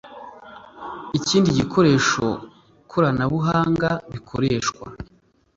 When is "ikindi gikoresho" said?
1.17-2.25